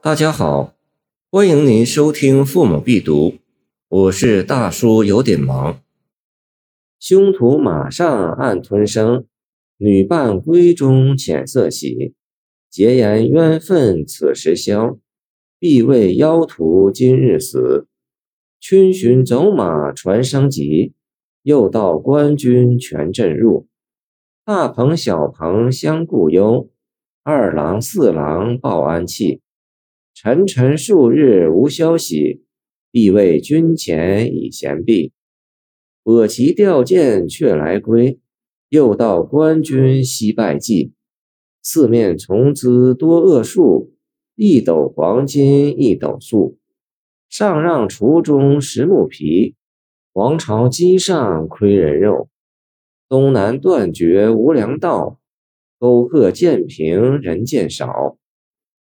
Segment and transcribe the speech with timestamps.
[0.00, 0.74] 大家好，
[1.28, 3.30] 欢迎您收听《父母必读》，
[3.88, 5.80] 我是大叔，有点忙。
[7.00, 9.26] 凶徒马上暗吞声，
[9.76, 12.14] 女伴闺中浅色喜。
[12.70, 14.98] 结言冤愤此时消，
[15.58, 17.88] 必为妖徒今日死。
[18.60, 20.94] 群寻走马传声急，
[21.42, 23.66] 又到官军全阵入。
[24.44, 26.70] 大棚小棚相顾忧，
[27.24, 29.42] 二郎四郎报安气。
[30.20, 32.42] 沉沉数日无消息，
[32.90, 35.12] 必为军前已闲毕。
[36.02, 38.18] 我骑吊剑却来归，
[38.68, 40.92] 又到官军西拜祭。
[41.62, 43.94] 四面从资多恶数，
[44.34, 46.58] 一斗黄金一斗粟。
[47.28, 49.54] 上让厨中食木皮，
[50.14, 52.28] 王朝机上亏人肉。
[53.08, 55.20] 东南断绝无粮道，
[55.78, 58.18] 沟壑渐平人渐少。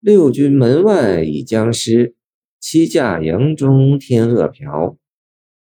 [0.00, 2.14] 六军门外已将尸，
[2.58, 4.96] 七驾营中天恶瓢。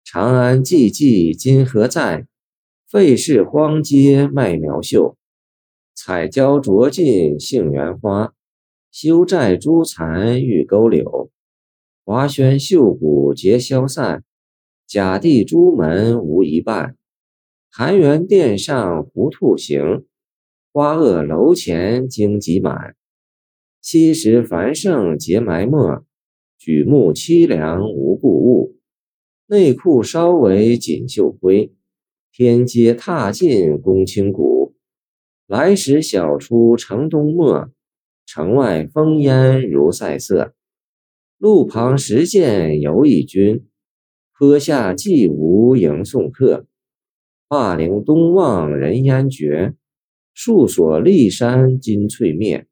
[0.05, 2.25] 长安寂寂今何在？
[2.89, 5.17] 废市荒街卖苗绣。
[5.93, 8.33] 彩椒灼尽杏园花，
[8.93, 11.33] 修寨朱残玉钩柳。
[12.05, 14.23] 华轩绣骨皆消散，
[14.87, 16.97] 甲第朱门无一半。
[17.73, 20.07] 寒园殿上胡兔行，
[20.73, 22.95] 花萼楼前荆棘满。
[23.81, 26.05] 昔时繁盛皆埋没，
[26.59, 28.77] 举目凄凉无故物。
[29.47, 31.73] 内库稍为锦绣灰，
[32.33, 34.75] 天阶踏尽宫清谷。
[35.47, 37.71] 来时晓出城东陌，
[38.27, 40.55] 城外烽烟如塞色。
[41.39, 43.69] 路旁石见游一君，
[44.37, 46.67] 坡下寂无迎送客。
[47.47, 49.75] 霸陵东望人烟绝，
[50.35, 52.67] 树锁骊山金翠灭。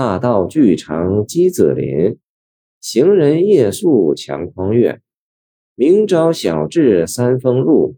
[0.00, 2.18] 大道俱成鸡子林，
[2.80, 5.00] 行人夜宿强匡月。
[5.74, 7.96] 明朝小至三丰路，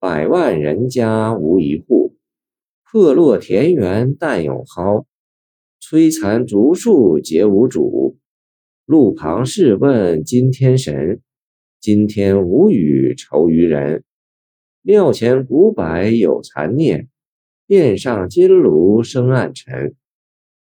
[0.00, 2.16] 百万人家无一户。
[2.90, 5.06] 破落田园但有蒿，
[5.80, 8.18] 摧残竹树皆无主。
[8.84, 11.20] 路旁试问今天神，
[11.80, 14.02] 今天无雨愁于人。
[14.82, 17.06] 庙前古柏有残孽，
[17.68, 19.94] 殿上金炉生暗沉。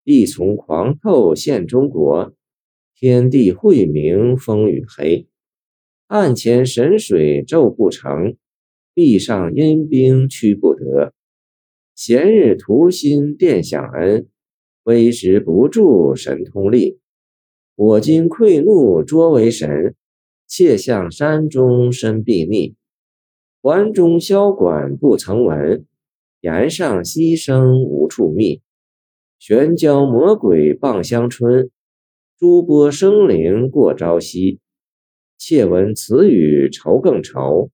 [0.07, 2.31] 一从狂透陷中国，
[2.95, 5.27] 天地晦明风雨黑。
[6.05, 8.38] 案前神水骤不成，
[8.94, 11.11] 壁上阴兵驱不得。
[11.95, 14.27] 闲日图心殿享恩，
[14.83, 16.99] 微时不住神通力。
[17.73, 19.95] 我今愧怒捉为神，
[20.45, 22.75] 窃向山中身避匿。
[23.59, 25.83] 环中箫管不曾闻，
[26.41, 28.61] 檐上溪声无处觅。
[29.47, 31.69] 玄交魔鬼傍乡春，
[32.39, 34.59] 珠波生灵过朝夕。
[35.38, 37.69] 窃闻此语愁更愁，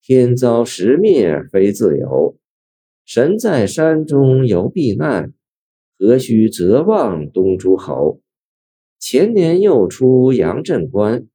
[0.00, 2.38] 天遭时灭非自由。
[3.04, 5.32] 神在山中犹避难，
[5.98, 8.20] 何须责望东诸侯？
[9.00, 11.26] 前年又出阳镇关，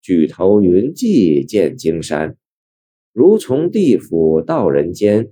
[0.00, 2.38] 举头云际见荆山。
[3.12, 5.30] 如从地府到人间，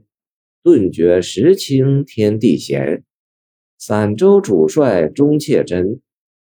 [0.63, 3.03] 顿觉时清天地闲。
[3.87, 6.01] 散州主帅钟切真，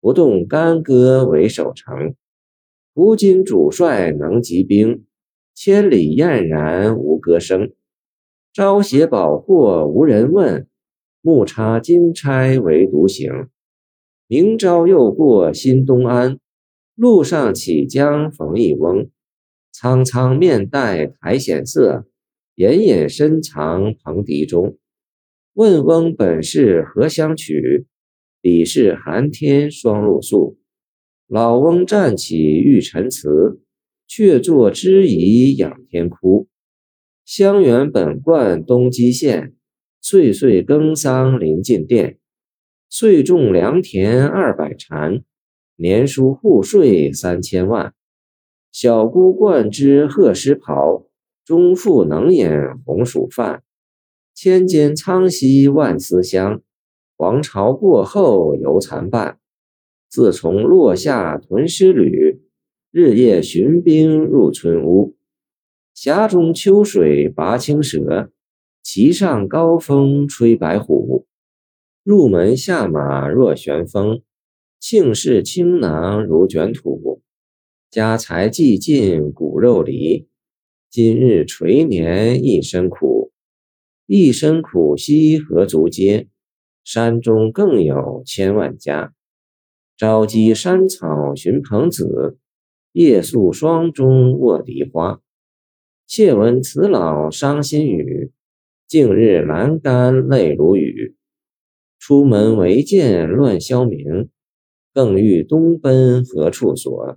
[0.01, 2.17] 不动干戈为守城。
[2.93, 5.05] 如今主帅能集兵，
[5.55, 7.73] 千里燕然无歌声。
[8.53, 10.67] 招携宝货无人问，
[11.21, 13.31] 木插金钗唯独行。
[14.27, 16.41] 明朝又过新东安，
[16.97, 19.09] 路上起江逢一翁。
[19.71, 22.07] 苍苍面带苔藓色，
[22.57, 24.77] 隐隐深藏蓬狄中。
[25.55, 27.85] 问翁本是何相取？
[28.41, 30.59] 彼是寒天霜露宿。
[31.27, 33.61] 老翁站起欲陈词，
[34.07, 36.47] 却坐知疑仰天哭。
[37.25, 39.53] 香园本贯东畿县，
[40.01, 42.19] 岁岁耕桑临近殿。
[42.89, 45.25] 岁种良田二百禅，
[45.75, 47.93] 年输户税三千万。
[48.71, 51.07] 小姑冠之鹤狮袍，
[51.45, 52.49] 中妇能饮
[52.87, 53.65] 红薯饭。
[54.43, 56.63] 千间苍溪万丝香，
[57.19, 59.39] 王朝过后犹残伴。
[60.09, 62.41] 自从落下屯师旅，
[62.91, 65.15] 日夜寻兵入村屋。
[65.93, 68.33] 峡中秋水拔青蛇，
[68.83, 71.27] 旗上高风吹白虎。
[72.03, 74.23] 入门下马若旋风，
[74.81, 77.21] 庆事倾囊如卷土。
[77.91, 80.27] 家财既尽骨肉离，
[80.89, 83.20] 今日垂年一身苦。
[84.13, 86.27] 一生苦兮何足嗟？
[86.83, 89.15] 山中更有千万家。
[89.97, 92.37] 朝击山草寻朋子，
[92.91, 95.21] 夜宿霜中卧荻花。
[96.09, 98.33] 妾闻此老伤心语，
[98.89, 101.15] 近日阑干泪如雨。
[102.01, 104.29] 出门唯见乱萧鸣，
[104.93, 107.17] 更欲东奔何处所？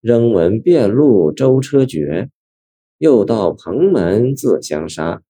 [0.00, 2.30] 仍闻遍路舟车绝，
[2.96, 5.22] 又到蓬门自相杀。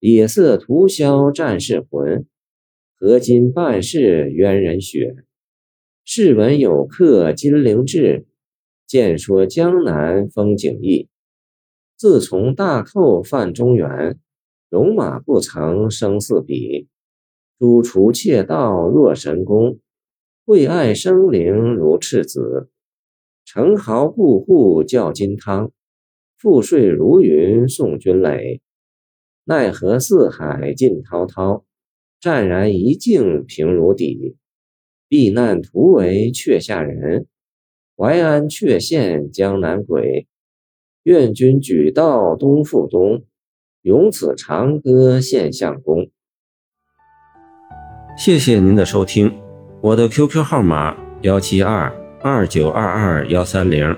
[0.00, 2.26] 野色屠消战士魂，
[2.98, 5.14] 何今半世冤人血？
[6.04, 8.26] 试闻有客金陵志，
[8.86, 11.08] 见说江南风景异。
[11.96, 14.18] 自从大寇犯中原，
[14.68, 16.88] 戎马不曾生似彼。
[17.58, 19.78] 诸除窃盗若神功，
[20.44, 22.68] 为爱生灵如赤子。
[23.46, 25.72] 城豪户户叫金汤，
[26.36, 28.60] 赋税如云送军垒。
[29.44, 31.64] 奈何四海尽滔滔，
[32.20, 34.36] 湛然一境平如砥。
[35.06, 37.26] 避难图为却下人，
[37.96, 40.26] 淮安却现江南鬼。
[41.02, 43.24] 愿君举道东复东，
[43.82, 46.10] 永此长歌献相公。
[48.16, 49.32] 谢谢您的收听，
[49.82, 53.94] 我的 QQ 号码幺七二二九二二幺三零，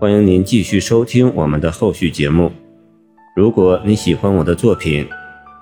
[0.00, 2.50] 欢迎您继续收听我们的后续节目。
[3.38, 5.08] 如果你喜欢我的作品，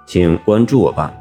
[0.07, 1.13] 请关注我吧。